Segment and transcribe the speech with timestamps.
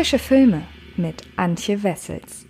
[0.00, 0.62] Frische Filme
[0.96, 2.46] mit Antje Wessels.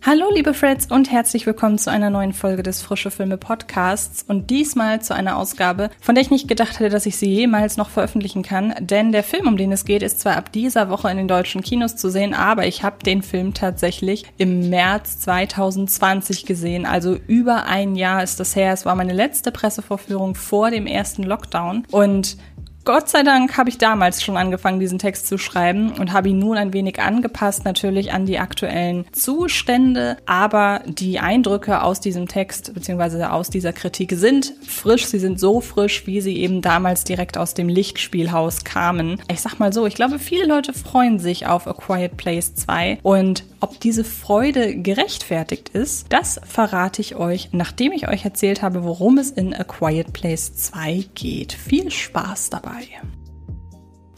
[0.00, 4.48] Hallo liebe Freds und herzlich willkommen zu einer neuen Folge des Frische Filme Podcasts und
[4.48, 7.90] diesmal zu einer Ausgabe, von der ich nicht gedacht hätte, dass ich sie jemals noch
[7.90, 11.16] veröffentlichen kann, denn der Film, um den es geht, ist zwar ab dieser Woche in
[11.16, 16.86] den deutschen Kinos zu sehen, aber ich habe den Film tatsächlich im März 2020 gesehen,
[16.86, 18.72] also über ein Jahr ist das her.
[18.72, 22.36] Es war meine letzte Pressevorführung vor dem ersten Lockdown und
[22.84, 26.38] Gott sei Dank habe ich damals schon angefangen, diesen Text zu schreiben und habe ihn
[26.38, 30.16] nun ein wenig angepasst, natürlich an die aktuellen Zustände.
[30.24, 33.24] Aber die Eindrücke aus diesem Text bzw.
[33.24, 35.06] aus dieser Kritik sind frisch.
[35.06, 39.20] Sie sind so frisch, wie sie eben damals direkt aus dem Lichtspielhaus kamen.
[39.30, 43.00] Ich sag mal so, ich glaube, viele Leute freuen sich auf A Quiet Place 2
[43.02, 48.84] und ob diese Freude gerechtfertigt ist, das verrate ich euch, nachdem ich euch erzählt habe,
[48.84, 51.52] worum es in A Quiet Place 2 geht.
[51.52, 52.88] Viel Spaß dabei.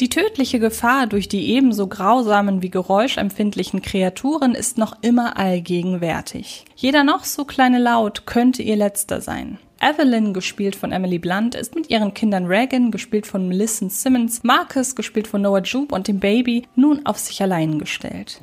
[0.00, 6.64] Die tödliche Gefahr durch die ebenso grausamen wie geräuschempfindlichen Kreaturen ist noch immer allgegenwärtig.
[6.74, 9.58] Jeder noch so kleine Laut könnte ihr letzter sein.
[9.80, 14.96] Evelyn, gespielt von Emily Blunt, ist mit ihren Kindern Reagan, gespielt von Melissa Simmons, Marcus,
[14.96, 18.42] gespielt von Noah Jupe und dem Baby, nun auf sich allein gestellt.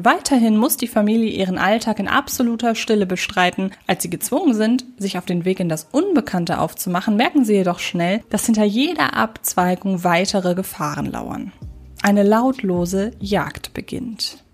[0.00, 3.72] Weiterhin muss die Familie ihren Alltag in absoluter Stille bestreiten.
[3.88, 7.80] Als sie gezwungen sind, sich auf den Weg in das Unbekannte aufzumachen, merken sie jedoch
[7.80, 11.52] schnell, dass hinter jeder Abzweigung weitere Gefahren lauern.
[12.00, 14.44] Eine lautlose Jagd beginnt.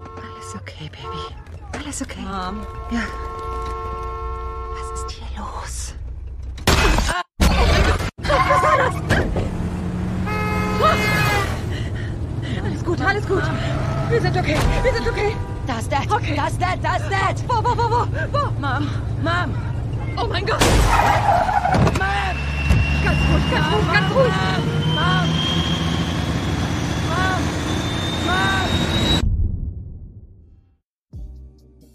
[0.00, 1.82] Alles okay, Baby.
[1.82, 2.20] Alles okay.
[2.20, 2.66] Mom.
[2.90, 3.00] Ja.
[4.74, 5.94] Was ist hier los?
[8.28, 11.05] Alles gut,
[13.06, 13.42] alles gut.
[14.08, 15.36] Wir sind okay, wir sind okay.
[15.66, 16.10] Da ist Dad.
[16.10, 16.34] Okay.
[16.36, 17.42] Da ist Dad, da ist Dad.
[17.48, 18.50] Wo, wo, wo, wo, wo?
[18.60, 18.88] Mom,
[19.22, 19.54] Mom.
[20.16, 20.60] Oh mein Gott.
[21.98, 22.36] Mom.
[23.04, 24.32] Ganz ruhig, ganz ruhig, ganz ruhig.
[24.94, 25.28] Mom.
[27.08, 27.42] Mom.
[28.26, 29.20] Mom.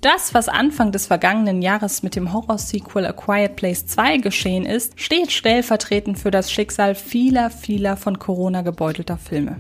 [0.01, 4.99] Das, was Anfang des vergangenen Jahres mit dem Horror-Sequel A Quiet Place 2 geschehen ist,
[4.99, 9.57] steht stellvertretend für das Schicksal vieler, vieler von Corona gebeutelter Filme.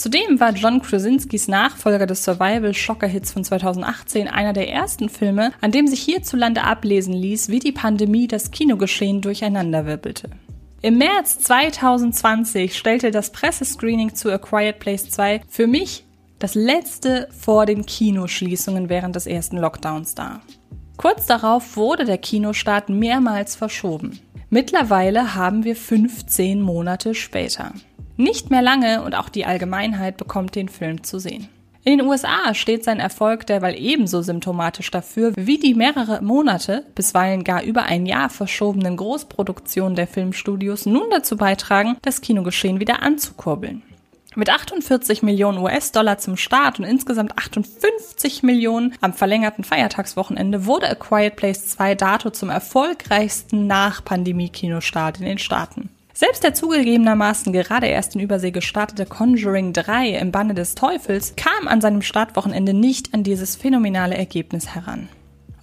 [0.00, 5.86] Zudem war John Krasinskis Nachfolger des Survival-Schocker-Hits von 2018 einer der ersten Filme, an dem
[5.86, 10.30] sich hierzulande ablesen ließ, wie die Pandemie das Kinogeschehen durcheinanderwirbelte.
[10.80, 16.06] Im März 2020 stellte das Pressescreening zu A Quiet Place 2 für mich
[16.38, 20.40] das letzte vor den Kinoschließungen während des ersten Lockdowns dar.
[20.96, 24.18] Kurz darauf wurde der Kinostart mehrmals verschoben.
[24.48, 27.74] Mittlerweile haben wir 15 Monate später.
[28.16, 31.48] Nicht mehr lange und auch die Allgemeinheit bekommt den Film zu sehen.
[31.82, 37.42] In den USA steht sein Erfolg derweil ebenso symptomatisch dafür, wie die mehrere Monate, bisweilen
[37.42, 43.82] gar über ein Jahr verschobenen Großproduktionen der Filmstudios nun dazu beitragen, das Kinogeschehen wieder anzukurbeln.
[44.36, 50.94] Mit 48 Millionen US-Dollar zum Start und insgesamt 58 Millionen am verlängerten Feiertagswochenende wurde A
[50.94, 55.88] Quiet Place 2 dato zum erfolgreichsten Nach-Pandemie-Kinostart in den Staaten.
[56.20, 61.66] Selbst der zugegebenermaßen gerade erst in Übersee gestartete Conjuring 3 im Banne des Teufels kam
[61.66, 65.08] an seinem Startwochenende nicht an dieses phänomenale Ergebnis heran.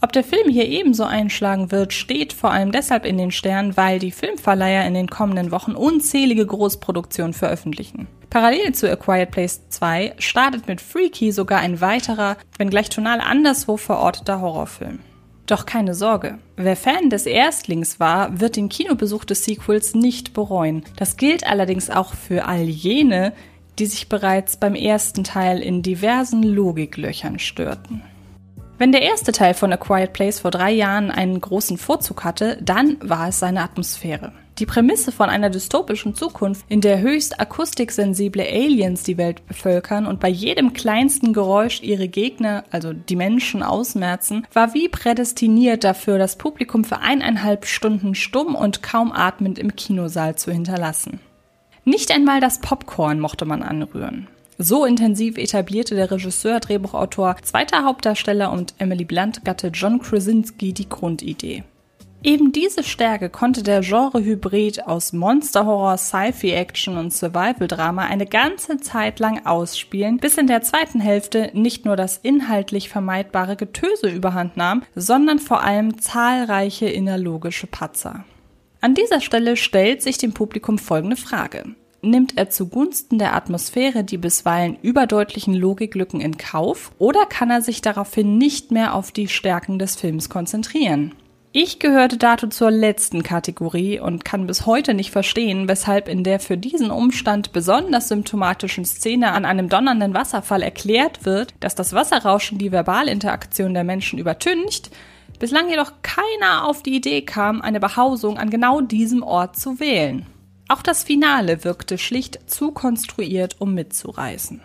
[0.01, 3.99] Ob der Film hier ebenso einschlagen wird, steht vor allem deshalb in den Sternen, weil
[3.99, 8.07] die Filmverleiher in den kommenden Wochen unzählige Großproduktionen veröffentlichen.
[8.31, 13.77] Parallel zu A Quiet Place 2 startet mit Freaky sogar ein weiterer, wenngleich tonal anderswo
[13.77, 15.01] verorteter Horrorfilm.
[15.47, 16.37] Doch keine Sorge.
[16.57, 20.83] Wer Fan des Erstlings war, wird den Kinobesuch des Sequels nicht bereuen.
[20.97, 23.31] Das gilt allerdings auch für all jene,
[23.79, 28.01] die sich bereits beim ersten Teil in diversen Logiklöchern störten.
[28.79, 32.59] Wenn der erste Teil von A Quiet Place vor drei Jahren einen großen Vorzug hatte,
[32.61, 34.33] dann war es seine Atmosphäre.
[34.59, 40.19] Die Prämisse von einer dystopischen Zukunft, in der höchst akustiksensible Aliens die Welt bevölkern und
[40.19, 46.37] bei jedem kleinsten Geräusch ihre Gegner, also die Menschen, ausmerzen, war wie prädestiniert dafür, das
[46.37, 51.19] Publikum für eineinhalb Stunden stumm und kaum atmend im Kinosaal zu hinterlassen.
[51.83, 54.27] Nicht einmal das Popcorn mochte man anrühren.
[54.59, 60.89] So intensiv etablierte der Regisseur, Drehbuchautor, zweiter Hauptdarsteller und Emily Blunt Gatte John Krasinski die
[60.89, 61.63] Grundidee.
[62.23, 69.45] Eben diese Stärke konnte der Genre-Hybrid aus Monster-Horror, Sci-Fi-Action und Survival-Drama eine ganze Zeit lang
[69.45, 75.37] ausspielen, bis in der zweiten Hälfte nicht nur das inhaltlich vermeidbare Getöse überhand nahm, sondern
[75.37, 78.25] vor allem zahlreiche innerlogische Patzer.
[78.81, 81.75] An dieser Stelle stellt sich dem Publikum folgende Frage.
[82.01, 87.81] Nimmt er zugunsten der Atmosphäre die bisweilen überdeutlichen Logiklücken in Kauf oder kann er sich
[87.81, 91.13] daraufhin nicht mehr auf die Stärken des Films konzentrieren?
[91.53, 96.39] Ich gehörte dazu zur letzten Kategorie und kann bis heute nicht verstehen, weshalb in der
[96.39, 102.59] für diesen Umstand besonders symptomatischen Szene an einem donnernden Wasserfall erklärt wird, dass das Wasserrauschen
[102.59, 104.91] die Verbalinteraktion der Menschen übertüncht,
[105.39, 110.27] bislang jedoch keiner auf die Idee kam, eine Behausung an genau diesem Ort zu wählen.
[110.69, 114.61] Auch das Finale wirkte schlicht zu konstruiert, um mitzureißen.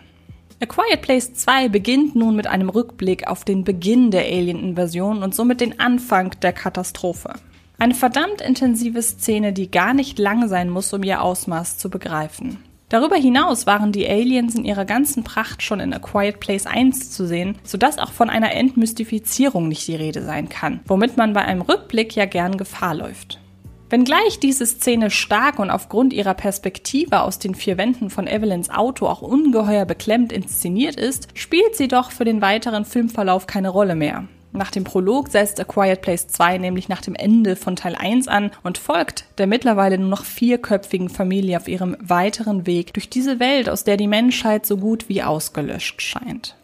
[0.61, 5.33] A Quiet Place 2 beginnt nun mit einem Rückblick auf den Beginn der Alien-Invasion und
[5.33, 7.33] somit den Anfang der Katastrophe.
[7.79, 12.57] Eine verdammt intensive Szene, die gar nicht lang sein muss, um ihr Ausmaß zu begreifen.
[12.89, 17.11] Darüber hinaus waren die Aliens in ihrer ganzen Pracht schon in A Quiet Place 1
[17.11, 21.41] zu sehen, sodass auch von einer Entmystifizierung nicht die Rede sein kann, womit man bei
[21.43, 23.39] einem Rückblick ja gern Gefahr läuft.
[23.89, 29.07] Wenngleich diese Szene stark und aufgrund ihrer Perspektive aus den vier Wänden von Evelyns Auto
[29.07, 34.27] auch ungeheuer beklemmt inszeniert ist, spielt sie doch für den weiteren Filmverlauf keine Rolle mehr.
[34.55, 38.27] Nach dem Prolog setzt A Quiet Place 2 nämlich nach dem Ende von Teil 1
[38.27, 43.39] an und folgt der mittlerweile nur noch vierköpfigen Familie auf ihrem weiteren Weg durch diese
[43.39, 46.55] Welt, aus der die Menschheit so gut wie ausgelöscht scheint.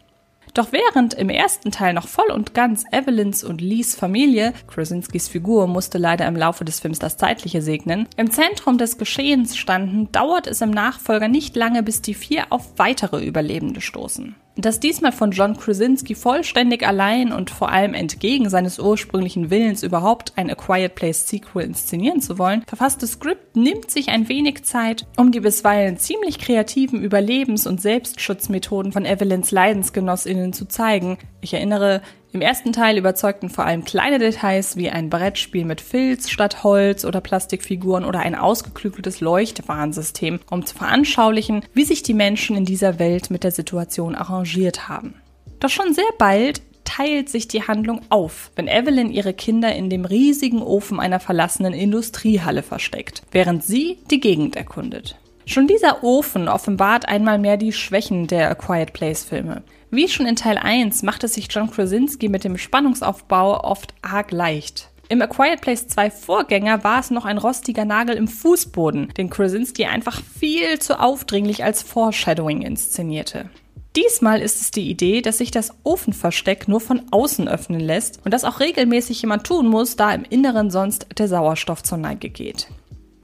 [0.54, 5.66] Doch während im ersten Teil noch voll und ganz Evelyns und Lees Familie, Krasinskis Figur
[5.66, 10.46] musste leider im Laufe des Films das Zeitliche segnen, im Zentrum des Geschehens standen, dauert
[10.46, 14.34] es im Nachfolger nicht lange, bis die vier auf weitere Überlebende stoßen.
[14.62, 20.34] Das diesmal von John Krasinski vollständig allein und vor allem entgegen seines ursprünglichen Willens überhaupt
[20.36, 25.06] ein A Quiet Place Sequel inszenieren zu wollen, verfasste Skript nimmt sich ein wenig Zeit,
[25.16, 31.16] um die bisweilen ziemlich kreativen Überlebens- und Selbstschutzmethoden von Evelyns Leidensgenossinnen zu zeigen.
[31.40, 36.30] Ich erinnere, im ersten Teil überzeugten vor allem kleine Details wie ein Brettspiel mit Filz
[36.30, 42.56] statt Holz oder Plastikfiguren oder ein ausgeklügeltes Leuchtwarnsystem, um zu veranschaulichen, wie sich die Menschen
[42.56, 45.14] in dieser Welt mit der Situation arrangiert haben.
[45.58, 50.04] Doch schon sehr bald teilt sich die Handlung auf, wenn Evelyn ihre Kinder in dem
[50.04, 55.16] riesigen Ofen einer verlassenen Industriehalle versteckt, während sie die Gegend erkundet.
[55.46, 59.62] Schon dieser Ofen offenbart einmal mehr die Schwächen der A Quiet Place Filme.
[59.92, 64.30] Wie schon in Teil 1 macht es sich John Krasinski mit dem Spannungsaufbau oft arg
[64.30, 64.88] leicht.
[65.08, 69.30] Im A Quiet Place 2 Vorgänger war es noch ein rostiger Nagel im Fußboden, den
[69.30, 73.50] Krasinski einfach viel zu aufdringlich als Foreshadowing inszenierte.
[73.96, 78.32] Diesmal ist es die Idee, dass sich das Ofenversteck nur von außen öffnen lässt und
[78.32, 82.68] das auch regelmäßig jemand tun muss, da im Inneren sonst der Sauerstoff zur Neige geht.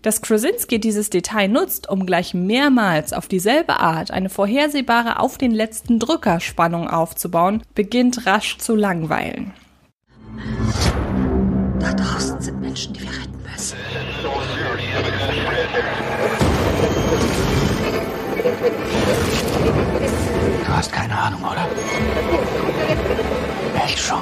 [0.06, 5.50] Dass Krasinski dieses Detail nutzt, um gleich mehrmals auf dieselbe Art eine vorhersehbare auf den
[5.50, 9.52] letzten Drücker Spannung aufzubauen, beginnt rasch zu langweilen.
[11.80, 13.78] Da draußen sind Menschen, die wir retten müssen.
[20.64, 21.66] Du hast keine Ahnung, oder?
[23.84, 24.20] Echt schon.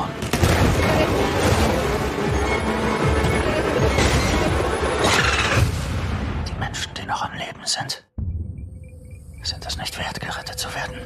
[7.66, 8.04] Sind,
[9.42, 10.96] sind es nicht wert, gerettet zu werden.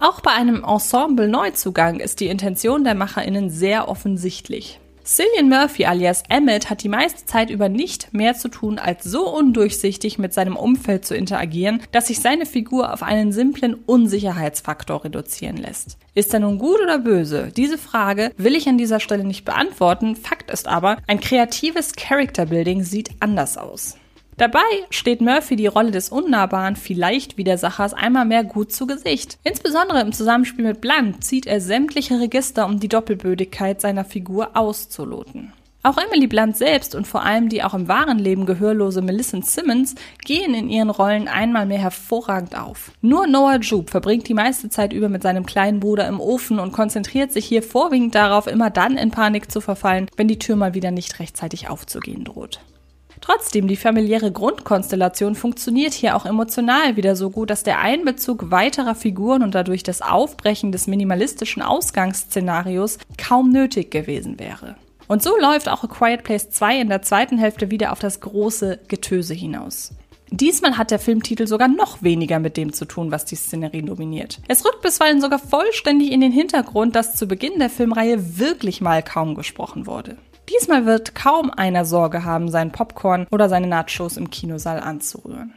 [0.00, 4.80] Auch bei einem Ensemble-Neuzugang ist die Intention der MacherInnen sehr offensichtlich.
[5.04, 9.28] Cillian Murphy alias Emmett hat die meiste Zeit über nicht mehr zu tun, als so
[9.28, 15.58] undurchsichtig mit seinem Umfeld zu interagieren, dass sich seine Figur auf einen simplen Unsicherheitsfaktor reduzieren
[15.58, 15.98] lässt.
[16.14, 17.52] Ist er nun gut oder böse?
[17.54, 20.16] Diese Frage will ich an dieser Stelle nicht beantworten.
[20.16, 23.98] Fakt ist aber, ein kreatives Character Building sieht anders aus.
[24.36, 24.60] Dabei
[24.90, 29.38] steht Murphy die Rolle des unnahbaren, vielleicht Widersachers einmal mehr gut zu Gesicht.
[29.44, 35.52] Insbesondere im Zusammenspiel mit Blunt zieht er sämtliche Register, um die Doppelbödigkeit seiner Figur auszuloten.
[35.86, 39.94] Auch Emily Blunt selbst und vor allem die auch im wahren Leben gehörlose Millicent Simmons
[40.24, 42.90] gehen in ihren Rollen einmal mehr hervorragend auf.
[43.02, 46.72] Nur Noah Jupe verbringt die meiste Zeit über mit seinem kleinen Bruder im Ofen und
[46.72, 50.72] konzentriert sich hier vorwiegend darauf, immer dann in Panik zu verfallen, wenn die Tür mal
[50.72, 52.60] wieder nicht rechtzeitig aufzugehen droht.
[53.24, 58.94] Trotzdem, die familiäre Grundkonstellation funktioniert hier auch emotional wieder so gut, dass der Einbezug weiterer
[58.94, 64.76] Figuren und dadurch das Aufbrechen des minimalistischen Ausgangsszenarios kaum nötig gewesen wäre.
[65.08, 68.20] Und so läuft auch A Quiet Place 2 in der zweiten Hälfte wieder auf das
[68.20, 69.94] große Getöse hinaus.
[70.30, 74.38] Diesmal hat der Filmtitel sogar noch weniger mit dem zu tun, was die Szenerie dominiert.
[74.48, 79.02] Es rückt bisweilen sogar vollständig in den Hintergrund, dass zu Beginn der Filmreihe wirklich mal
[79.02, 80.18] kaum gesprochen wurde.
[80.52, 85.54] Diesmal wird kaum einer Sorge haben, seinen Popcorn oder seine Nachos im Kinosaal anzurühren.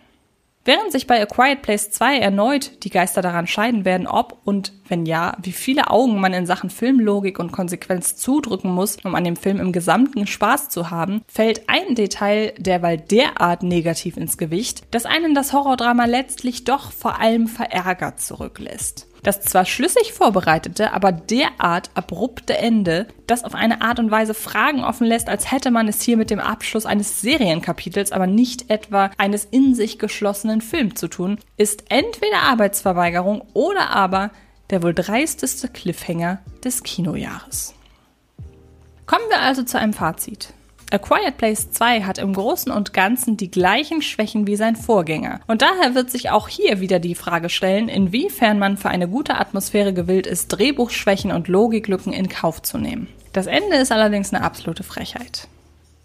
[0.67, 4.73] Während sich bei A Quiet Place 2 erneut die Geister daran scheiden werden, ob und
[4.89, 9.23] wenn ja, wie viele Augen man in Sachen Filmlogik und Konsequenz zudrücken muss, um an
[9.23, 14.83] dem Film im Gesamten Spaß zu haben, fällt ein Detail derweil derart negativ ins Gewicht,
[14.91, 19.06] dass einen das Horrordrama letztlich doch vor allem verärgert zurücklässt.
[19.23, 24.83] Das zwar schlüssig vorbereitete, aber derart abrupte Ende, das auf eine Art und Weise Fragen
[24.83, 29.11] offen lässt, als hätte man es hier mit dem Abschluss eines Serienkapitels, aber nicht etwa
[29.17, 34.31] eines in sich geschlossenen Films zu tun, ist entweder Arbeitsverweigerung oder aber
[34.69, 37.73] der wohl dreisteste Cliffhanger des Kinojahres.
[39.05, 40.53] Kommen wir also zu einem Fazit.
[40.89, 45.41] A Quiet Place 2 hat im Großen und Ganzen die gleichen Schwächen wie sein Vorgänger.
[45.45, 49.35] Und daher wird sich auch hier wieder die Frage stellen, inwiefern man für eine gute
[49.35, 53.09] Atmosphäre gewillt ist, Drehbuchschwächen und Logiklücken in Kauf zu nehmen.
[53.33, 55.49] Das Ende ist allerdings eine absolute Frechheit.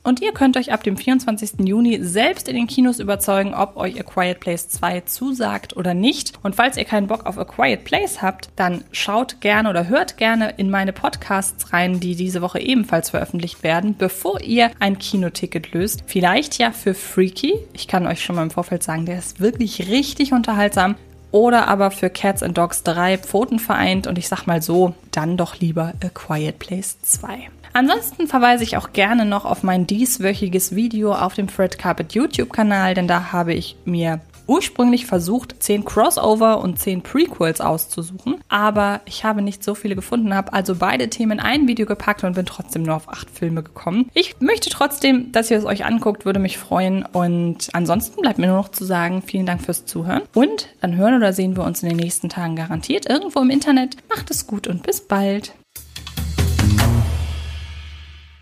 [0.05, 1.61] Und ihr könnt euch ab dem 24.
[1.61, 6.33] Juni selbst in den Kinos überzeugen, ob euch A Quiet Place 2 zusagt oder nicht.
[6.43, 10.17] Und falls ihr keinen Bock auf A Quiet Place habt, dann schaut gerne oder hört
[10.17, 15.73] gerne in meine Podcasts rein, die diese Woche ebenfalls veröffentlicht werden, bevor ihr ein Kinoticket
[15.73, 16.03] löst.
[16.07, 17.55] Vielleicht ja für Freaky.
[17.73, 20.97] Ich kann euch schon mal im Vorfeld sagen, der ist wirklich richtig unterhaltsam
[21.31, 25.37] oder aber für Cats and Dogs 3 Pfoten vereint und ich sag mal so, dann
[25.37, 27.49] doch lieber A Quiet Place 2.
[27.73, 32.95] Ansonsten verweise ich auch gerne noch auf mein dieswöchiges Video auf dem Fred Carpet YouTube-Kanal,
[32.95, 39.25] denn da habe ich mir ursprünglich versucht, zehn Crossover und zehn Prequels auszusuchen, aber ich
[39.25, 42.47] habe nicht so viele gefunden, habe also beide Themen in ein Video gepackt und bin
[42.47, 44.11] trotzdem nur auf acht Filme gekommen.
[44.15, 48.49] Ich möchte trotzdem, dass ihr es euch anguckt, würde mich freuen und ansonsten bleibt mir
[48.49, 51.83] nur noch zu sagen, vielen Dank fürs Zuhören und dann hören oder sehen wir uns
[51.83, 53.97] in den nächsten Tagen garantiert irgendwo im Internet.
[54.09, 55.55] Macht es gut und bis bald.